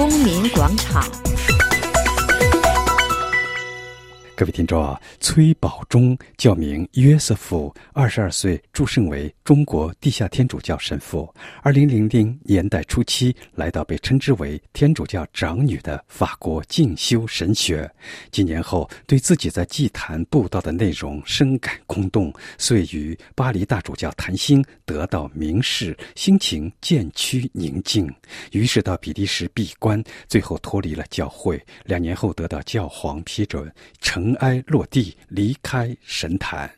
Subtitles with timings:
[0.00, 1.29] 公民广场。
[4.40, 11.30] 各位听众啊，崔宝忠教名约瑟夫，二十二岁，祝圣为中国地下天主教神父。
[11.62, 17.86] 二零零零年代初期，来到被称之为天主教长女的法国进修神学。
[18.30, 28.10] 几年后，对自己在祭坛布道的内容深感空洞，遂与巴黎大主教谈心，得到明示，心情渐趋宁静。
[28.52, 31.62] 于是到比利时闭关，最后脱离了教会。
[31.84, 34.29] 两年后得到教皇批准，成。
[34.30, 36.70] 尘埃落地，离开神坛。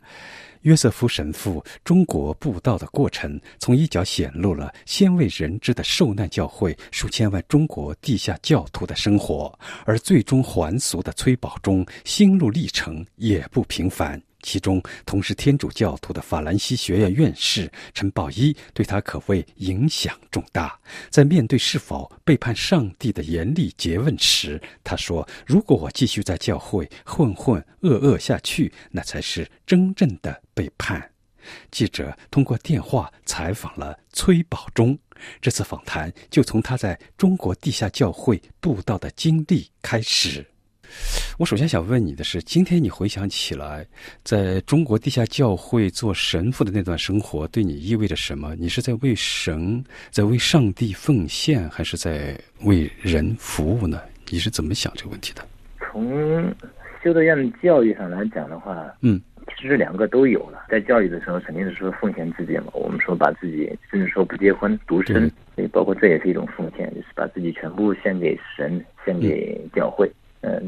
[0.63, 9.53] 约瑟夫神父中国布道的过程，从一角显露了鲜为人知的受难教会数千万中国地下教徒的生活，
[9.85, 14.19] 而最终还俗的崔宝忠心路历程也不平凡。
[14.43, 20.79] 其中，同是天主教徒的法兰西学院院士陈宝一对他可谓影响重大。
[21.09, 31.11] 在面对是否背叛上帝的严厉诘问时，他说：“如果我继续在教会混混噩噩下去，那才是真正的背叛。”
[31.71, 34.99] 记者通过电话采访了崔宝忠，
[35.41, 40.47] 这次访谈就从他在中国地下教会布道的经历开始。
[41.39, 43.87] 我首先想问你的是，今天你回想起来，
[44.23, 48.55] 在中国地下教会做神父的那段生活，对你意味着什么？
[48.57, 54.01] 你是在为神、在为上帝奉献，还是在为人服务呢？
[54.31, 55.43] 你是怎么想这个问题的？
[55.91, 56.55] 从
[57.03, 59.21] 修道院的教育上来讲的话，嗯，
[59.57, 60.67] 其实两个都有了。
[60.69, 62.67] 在教育的时候，肯定是说奉献自己嘛。
[62.75, 70.07] 我们说把自己，甚至说不结婚独身，所以包括这也是一种奉献，就是把自己全部献给神，献给教会。
[70.09, 70.13] 嗯，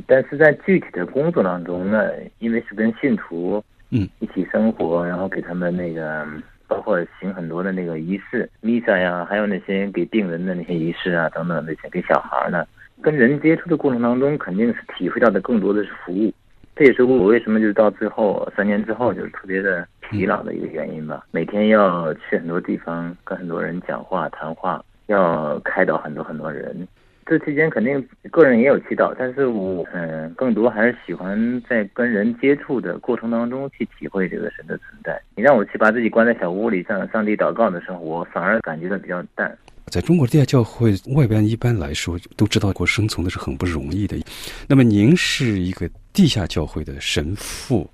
[0.06, 6.27] 但是在具体的工作当中呢，因为是跟信徒嗯一起生活，然后给他们那个
[6.69, 12.64] 包括行很多的那个仪式，弥撒呀，还有那些给病人的那些仪式啊等等那些给小孩呢，
[13.03, 16.33] 跟人接触的过程当中，肯定是体会到的更多的是服务。
[16.77, 21.25] 这也是我为什么就是到最后三年之后就是特别的疲劳的一个原因吧。
[21.31, 26.87] 每天要去很多地方跟很多人讲话谈话，要开导很多很多人。
[27.26, 35.18] 这期间肯定个人也有祈祷，但是我嗯，更多还是喜欢在跟人接触的过程当中去体会这个神的存在。
[35.34, 39.56] 你让我去把自己关在小屋里向上帝祷告的时候，我反而感觉到比较淡。
[39.86, 44.16] 在中国地下教会外边，一般来说都知道过生存的是很不容易的。
[44.68, 47.88] 那么您是一个地下教会的神父，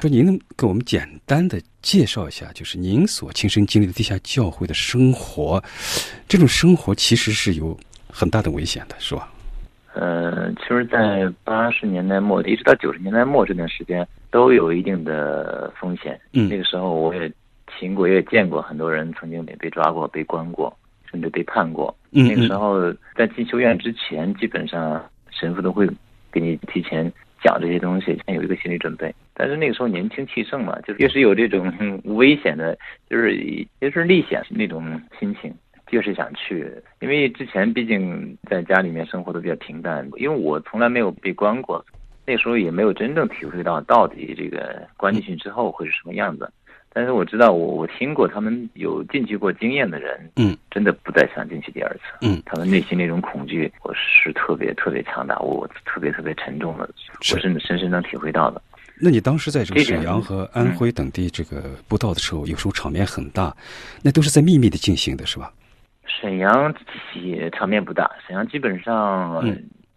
[0.00, 5.62] 说您能给我们简单的介绍一下，就是您所亲身经历的地下教会的生活，
[6.28, 7.76] 这种生活其实是有。
[8.18, 9.28] 很大的危险的是吧？
[9.92, 16.18] 呃，其实，在八十年代末一直到九十年代末这段时间，都有一定的风险。
[16.32, 17.30] 嗯，那个时候我也
[17.78, 20.74] 听过，也见过很多人曾经也被抓过、被关过，
[21.10, 21.94] 甚至被判过。
[22.12, 25.86] 嗯，那个时候在进修院之前，基本上神父都会
[26.32, 27.12] 给你提前
[27.42, 29.14] 讲这些东西，先有一个心理准备。
[29.34, 31.70] 但是那个时候年轻气盛嘛，就是越是有这种
[32.04, 32.78] 危险的，
[33.10, 33.34] 就是
[33.80, 35.52] 也是历险那种心情。
[35.86, 36.70] 就是想去，
[37.00, 41.84] 因为之前毕竟在家里面生活的比较平淡，因为我从来没有被关过，
[42.26, 46.50] 那时候也没有真正体会到到底这个关进去之后会是什么样子。
[46.92, 56.88] 但是我知道，我我听过他们有进去过经验的人，嗯，真的不再想进去第二次，嗯，他们内心那种恐惧，我是特别特别强大，我特别特别沉重的，
[57.32, 58.62] 我是深深能体会到的。
[58.98, 63.54] 那你当时在这个沈阳和安徽等地这个布道的时候，有时候场面很大，
[64.02, 65.52] 那都是在秘密的进行的，是吧？
[66.06, 66.74] 沈阳
[67.14, 69.44] 也场面不大，沈阳基本上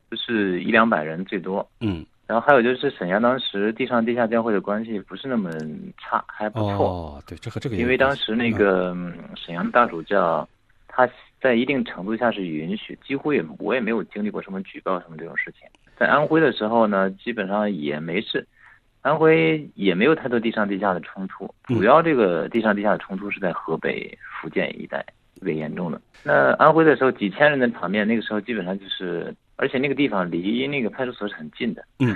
[0.10, 1.68] 就是一两百人最多。
[1.80, 5.52] 嗯，然后还有就是沈阳当时地上地下教会的关系不是那么
[5.98, 6.88] 差，还不错。
[6.88, 8.96] 哦，对，这和这个因为当时那个
[9.36, 10.48] 沈阳大主教，
[10.88, 11.08] 他
[11.40, 15.68] 在一定程度下是允许，几乎也我也没有经历过什么举报什么这种事情。
[15.96, 18.48] 在安徽的时候呢，基本上也没事，
[19.02, 24.98] 安徽也没有太多地上地下的冲突，主要这个地上地下的冲突是在河北、福建一带。
[25.00, 26.02] 特别严重的。
[26.24, 31.84] 那安徽的时候，几千人的场面，那个时候基本上就是，而且那个地方离那个派出所是很近的。
[32.00, 32.16] 嗯，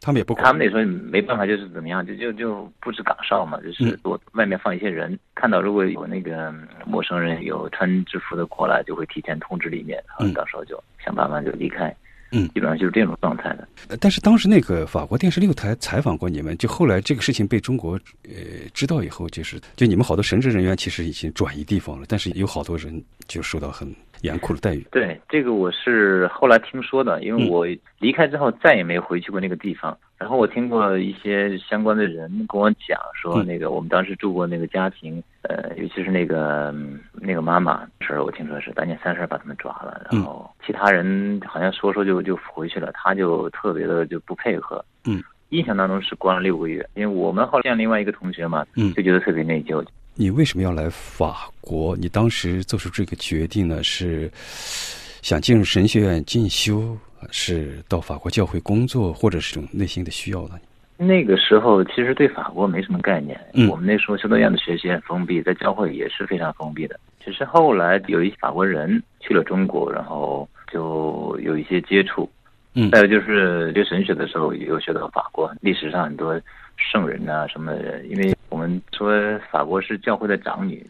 [0.00, 6.52] 他们也不，他们那时候没办法，就是怎么样，就就就布置岗哨嘛，就是多外面放一些人，看到如果有那个
[6.84, 11.94] 陌生人有穿制服的过来，就会提前通知里面，然后到时候就想办法就离开。
[12.30, 13.68] 嗯，基本上就是这种状态的。
[14.00, 18.34] 但是当时那个法国电视六台采访过你们，就后来这个事情被中国呃
[18.72, 23.94] 知道以后，就是就你们好多神职人员其实已经转移地方了，但是有好多人就受到很
[24.24, 24.84] 严酷的待遇。
[24.90, 27.66] 对，这个我是后来听说的，因为我
[27.98, 29.96] 离开之后再也没回去过那个地方。
[30.16, 36.74] 然后我听过一些相关的人跟我讲说，那个我们当时住过那个家庭，呃，尤其是那个
[37.12, 44.82] 那个妈妈事儿，我听说是大年三十把他们抓了，然后其他人好像说说就就回去了，他就特别的就不配合。
[45.04, 49.84] 嗯，印象当中是关了六个月，因为我们后来见另外一个同学嘛，嗯，就觉得特别内疚。
[50.16, 51.96] 你为什么要来法国？
[51.96, 53.82] 你当时做出这个决定呢？
[53.82, 54.30] 是
[55.22, 56.96] 想进入神学院进修？
[57.30, 60.60] 是到法国教会工作，或者是种内心的需要呢？
[60.98, 63.40] 那个时候其实对法国没什么概念。
[63.54, 67.00] 嗯，我们那时候修道院的学习很封闭，在教会也是非常封闭的。
[67.24, 72.30] 只是后来有一些法国人去了中国，然后就有一些接触。
[72.74, 76.38] 嗯，再有就是学神学的时候，也有学到法国历史上很多
[76.76, 78.04] 圣人啊什么的。
[78.04, 79.12] 因为我们说
[79.50, 80.84] 法国是教会的长女。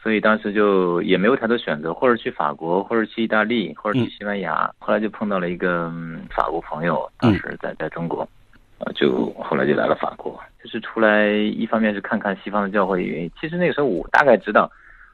[0.00, 4.70] 所以当时就也没有太多选择，或者去法国，或者去意大利，或者去西班牙。
[4.78, 5.92] 后来就碰到了一个
[6.30, 8.26] 法国朋友，当时在在中国，
[8.78, 10.40] 呃，就后来就来了法国。
[10.62, 13.30] 就是出来一方面是看看西方的教会原因。
[13.40, 14.70] 其实那个时候我大概知道，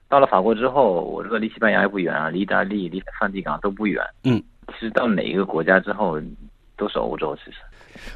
[0.09, 4.05] 到了法国之后，我知道离西班牙也不远啊，离意大利、离梵蒂冈都不远。
[4.25, 6.21] 嗯，其实到哪一个国家之后，
[6.77, 7.59] 都是欧洲，其实。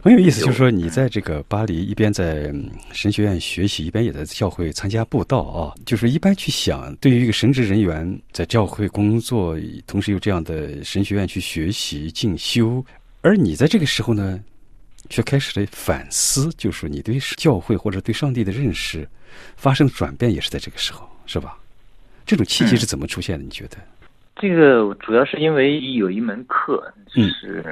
[0.03, 2.53] 很有意思，就是说你在这个巴黎一边在
[2.93, 5.73] 神学院学习，一边也在教会参加布道啊。
[5.87, 9.57] 就是一般去想，对于一个神职人员在教会工作，
[9.87, 12.85] 同时又这样的神学院去学习进修，
[13.23, 14.39] 而你在这个时候呢，
[15.09, 19.09] 却开始了反思，就是你对教会或者对上帝的认识
[19.57, 21.57] 发生转变，也是在这个时候，是吧？
[22.27, 23.45] 这种契机是怎么出现的？
[23.45, 23.77] 你觉得？
[24.37, 27.65] 这个主要是因为有一门课，就是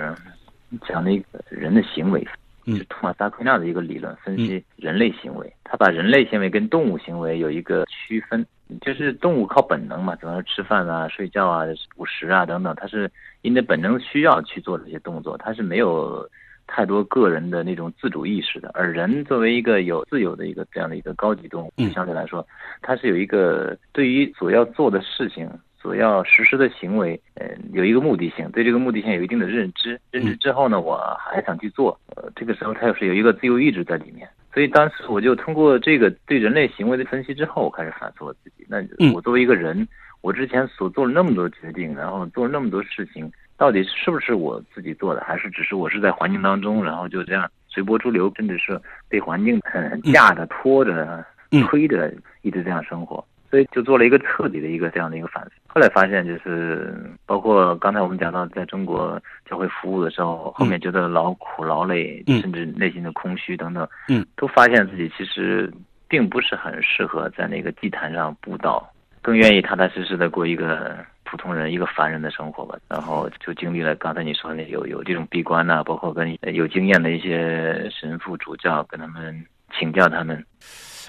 [0.87, 2.27] 讲那个人的行为，
[2.67, 5.53] 是托马斯阿奎那的一个理论，分析人类行为。
[5.65, 8.45] 他把人类行为跟动物行为有一个区分，
[8.81, 11.65] 就是动物靠本能嘛，比方说吃饭啊、睡觉啊、
[11.97, 13.11] 捕食啊等等，它是
[13.43, 16.29] 因为本能需要去做这些动作，它是没有
[16.67, 18.71] 太多个人的那种自主意识的。
[18.75, 22.47] 而人作为一个有自由的一个这样的一个高级动物，相对来说，
[22.83, 25.49] 它是有一个对于所要做的事情。
[25.87, 30.00] 所要实施的行为，呃，有一个目的性，对这个目的性有一定的认知。
[30.11, 31.97] 认知之后呢，我还想去做。
[32.17, 34.29] 呃，这个时候他又是有一个自由意志在里面。
[34.53, 38.67] 所以当时我就通过这个对人类行为的分析之后，我开始反思我自己。
[38.69, 38.79] 那
[39.15, 39.87] 我作为一个人，
[40.23, 48.77] 我之前所做了那么多决定，然后做了那么多事情，到底是不是我自己做的，还是只是我是在环境当中，然后就这样随波逐流，甚至是
[49.09, 51.25] 被环境很架着、拖着、
[51.69, 52.12] 推着，
[52.43, 53.25] 一直这样生活。
[53.50, 55.50] 所以就做了一个彻底的一个这样的一个反思。
[55.66, 56.94] 后来发现，就是
[57.26, 65.72] 包括刚才我们讲到在中国教会服务的时候，后面觉得劳苦劳累，甚至内心的空虚等等，嗯，都发现自己其实
[66.08, 68.90] 并不是很适合在那个祭坛上布道，
[69.20, 72.78] 更愿意踏踏实实的过一个普通人、一个凡人的生活吧。
[72.88, 79.44] 然后就经历了刚才你说的有有这种闭关呐，包括跟有经验的一些神父主教跟他们
[79.78, 80.43] 请教他们。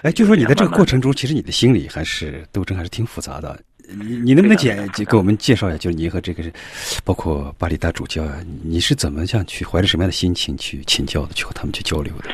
[0.04, 3.60] 哎，就说你在这个过程中，其实你的心理还是斗争，还是挺复杂的。
[3.90, 6.44] 你你能不能简给我们介绍一下，就是你和这个，
[7.04, 8.24] 包括巴黎大主教，
[8.64, 12.30] 你是怎么样去怀着什么样的心情去请教的，去和他们去交流的？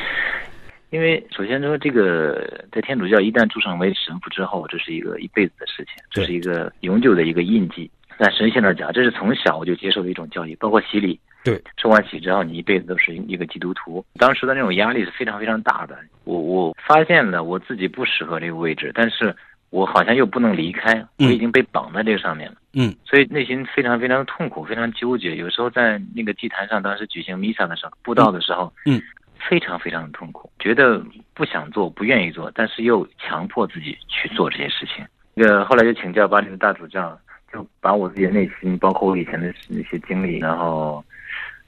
[0.89, 7.89] 因为首先说，这个在天主教一旦祝圣为神父之后，这是一个一辈子的事情，这是一个永久的一个印记。
[8.19, 11.19] 在神仙那讲，这是从小我就接受的一种教育，包括洗礼。
[11.43, 14.03] 对，受完洗之后，你一辈子都是一个基督徒。
[14.17, 15.97] 当时的那种压力是非常非常大的。
[16.23, 19.35] 我我发现了我自己不适合这个位置，但是
[19.69, 22.55] 我好像又不能离开，我已经被绑在这个上面了。
[22.73, 25.35] 嗯，所以内心非常非常痛苦，非常纠结。
[25.35, 29.01] 有时候在那个祭坛上，当时举行弥撒的时候，布道的时候，嗯，
[29.49, 31.03] 非常非常的痛苦，觉得
[31.33, 35.05] 不想做，不愿意做，但是又强迫自己去做这些事情。
[35.33, 37.19] 那个后来就请教巴黎的大主教，
[37.51, 41.03] 就把我自己的内心，包括我以前的那些经历，然后。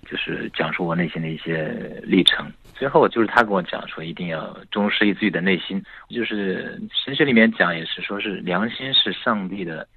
[0.06, 5.82] 就是讲述我内心的一些历程，最后就是他跟我讲说，一定要忠实于自己的内心。
[6.10, 9.88] 就是神学里面讲也是说，是良心是上帝的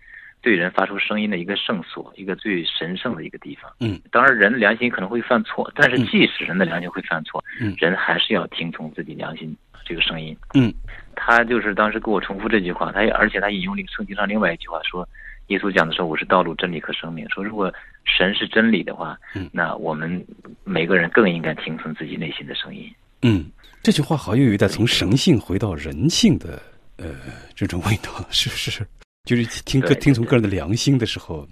[0.41, 3.71] 对人发出声音的一个圣所，一个最神圣的一个地方。
[3.81, 10.37] 嗯，当然人的良心可能会犯错，但是即使人的良心会犯错，嗯，人还是要听从自己良心这个声音。
[10.55, 10.73] 嗯，
[11.15, 15.09] 他就是当时给我重复这句话，他而且他引用了圣经上另外一句话说。
[15.49, 17.29] 耶稣讲的时候，我是道路、真理和生命。
[17.31, 17.73] 说如果
[18.05, 20.25] 神是真理的话，嗯，那我们
[20.65, 22.91] 每个人更应该听从自己内心的声音。
[23.23, 23.47] 嗯，
[23.83, 26.63] 这句话好像有一点从神性回到人性的
[26.97, 27.07] 呃
[27.55, 28.87] 这种味道， 是不是？
[29.25, 31.47] 就是听个听从个人的良心的时候。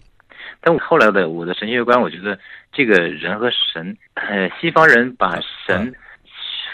[0.60, 2.38] 但我后来的我的神学观，我觉得
[2.72, 5.92] 这个人和神，呃，西方人把神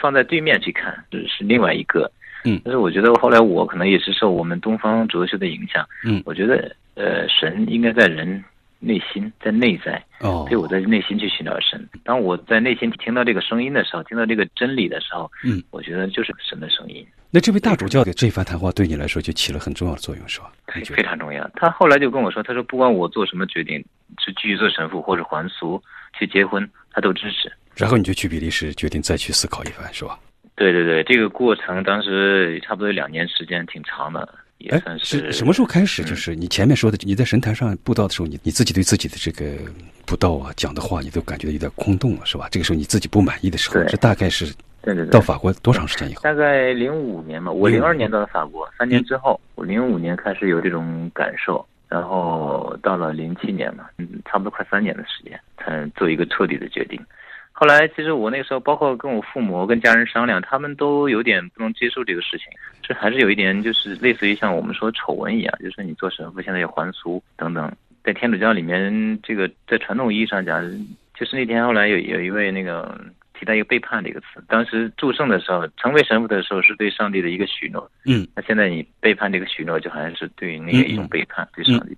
[0.00, 2.10] 放在对面去看，这是另外一个。
[2.44, 8.42] 嗯，但是我觉得后来我可能也是受我们东方哲学的影响，嗯，我觉得呃，神应该在人
[8.80, 11.88] 内心，在内在，哦所以我在内心去寻找神。
[12.04, 17.06] 当我在内心听到这个声音的时候，听到这个真理的时候，嗯，我觉得就是神的声音。
[17.30, 20.52] 那这位大主教的这番谈话对你来说就起了很重要的作用，是吧？
[20.74, 21.02] 你觉非？
[21.02, 21.48] 常重要。
[21.54, 23.78] 他后来就跟我说，他说不管我做什么决定，
[24.18, 25.82] 是继续做神父或者还俗
[26.18, 27.50] 去结婚，他都支持。
[27.74, 30.18] 然后你就去比利时，决定再去思考一番，是吧？
[30.62, 34.28] 对对对，这个过程当时差不多有两年时间，挺长的，
[34.58, 36.04] 也哎，算是什么时候开始？
[36.04, 39.58] 就是你前面说的，你在神坛上布道的时候，你你自己对自己的这个
[40.06, 42.46] 布道啊、讲的话，你都感觉有点空洞了，是吧？
[42.48, 44.46] 这个时候你自己不满意的时候，这大概是
[44.82, 46.22] 对对对到法国多长时间以后？
[46.22, 57.00] 大概零五年吧，我05零二年到了法国，三年之后，我零五年开始有这种感受，然后到了零七年嘛，嗯，差不多快三年的时间才做一个彻底的决定。
[57.62, 62.46] 后来其实我那个时候，包括跟我父母、跟家人商量，他们都有点不能接受这个事情，
[62.82, 70.60] 这还是有一点就是类似于像我们说丑闻一样，就是你做神父现在要还俗等等，在天主教里面，这个在传统意义上讲，
[71.14, 73.00] 就是那天后来有有一位那个
[73.38, 81.96] 提到一个背叛这个词，当时祝圣的时候，成为神父的时候是对上帝的一个许诺，嗯，那现在你背叛这个许诺，就好像是对那个一种背叛，对上帝。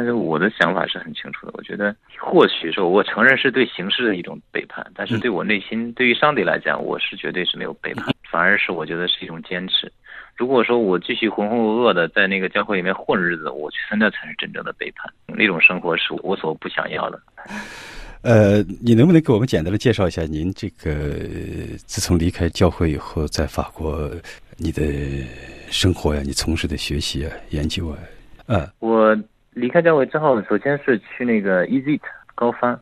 [0.00, 9.92] 但是我的想法是很清楚的，我觉得或许说，我承认是对形式的一种背叛，但是对我内心，对于上帝来讲，我是绝对是没有背叛，反而是我觉得是一种坚持。
[10.38, 17.20] 如果说我继续浑浑噩噩的在那个教会里面混日子，我觉得那才是真正的背叛，那种生活是我所不想要的。
[18.24, 21.14] 呃，你能不能给我们简单的介绍一下您这个
[21.84, 24.10] 自从离开教会以后，在法国
[24.56, 24.82] 你的
[25.68, 27.98] 生活呀，你从事的学习啊、研究啊？
[28.46, 29.14] 呃，我
[29.60, 32.00] 离开教会之后，首先是去那个 EZIT
[32.34, 32.80] 高翻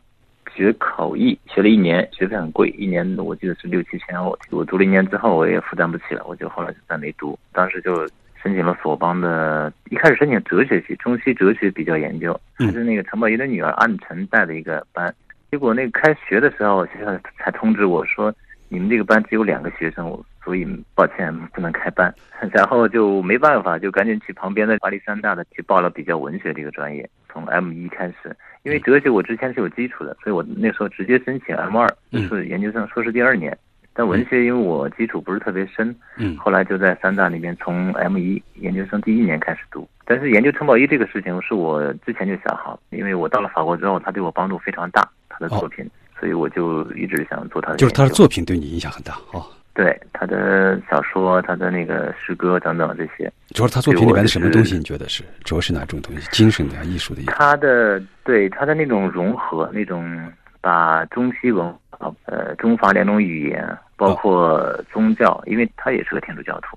[0.54, 4.38] 学口译，学了一年，学费很贵，一年我记得是六七千欧。
[4.50, 7.36] 我读了一年之后，我也负担不起了，我就后来就再没读。
[7.52, 8.06] 当时就
[8.40, 15.12] 申请了索邦的，一开始申请哲学系，中西哲学比较研究，是那个陈宝仪的女儿安晨带的一个班。
[15.50, 18.32] 结果那个开学的时候，学校才通知我说，
[18.68, 20.08] 你们这个班只有两个学生，
[20.48, 22.12] 所以抱歉不能开班。
[22.50, 28.34] 然后就没办法，就赶紧去旁边的巴黎三大的去报了比较文学这个专业，从 M 一开始。
[28.62, 33.56] 因为哲学我之前是有基础的，所以我那时候直接申请 M 二，就是研究生硕士第二年。
[33.92, 39.86] 但文学因为我基础不是特别深，嗯后来就在三大里面从 M 一研究生第一年开始读。
[40.06, 45.84] 但是研究陈宝一这个事情是我之前就想好，因为我到了法国之后，他对我帮助非常大，他的作品，
[46.18, 47.76] 所以我就一直想做他的。
[47.76, 49.44] 就是他的作品对你影响很大哦。
[49.78, 54.76] 对他的小说、他的那个诗歌等等这些，主要是他作品里面的什么东西？
[54.76, 56.28] 你觉得是主要是哪种东西？
[56.32, 57.22] 精神的、艺术的？
[57.26, 60.20] 他的对他的那种融合，那种
[60.60, 66.76] 把中西文化、呃中法两种语言，包括宗教，因为他也是个天主教徒。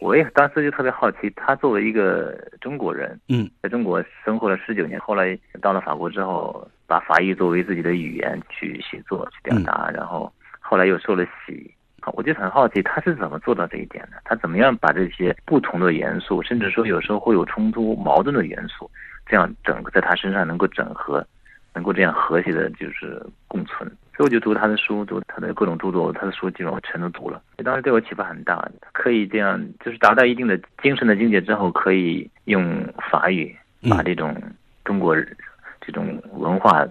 [0.00, 11.72] 我也当时就特别好奇，他作为一个中国人，嗯，在中国生活了十九年，后来到了法国之后，把法语作为自己的语言去写作、去表达，然后后来又受了洗。
[12.14, 14.18] 我就很好奇他是怎么做到这一点的？
[14.24, 18.90] 他怎么样把这些不同的元素，甚至说有时候会有冲突、矛盾的元素，
[19.26, 21.26] 这样整个在他身上能够整合，
[21.74, 23.88] 能够这样和谐的，就是共存。
[24.16, 27.42] 所以我就读他的书，读他的各种著作，他的书基本上我全都读了。
[27.64, 33.54] 当时对我启发很大，可以这样，就是达到一定的精神的境界之后，可以用法语
[33.88, 34.34] 把这种
[34.84, 35.16] 中国
[35.80, 36.86] 这种文化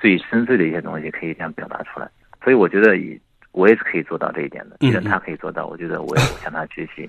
[0.00, 2.08] 最深邃的一些东西，可以这样表达出来。
[2.42, 3.20] 所以我觉得以。
[3.52, 7.08] 我也是可以做到这一点的，既然他可以做到，我觉得我也向他学习，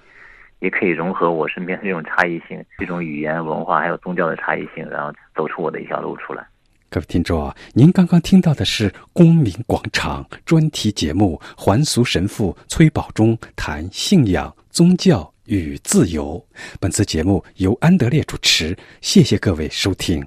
[0.60, 6.46] 也可以融合我身边的这种差异性，这种语言文化还有宗教的差异性，然后走出我的一条路出来。
[6.90, 16.44] 各位听众啊，您刚刚听到的是公民广场专题节目《还俗神父崔宝忠谈信仰、宗教与自由》。
[16.80, 20.26] 本次节目由安德烈主持，谢谢各位收听。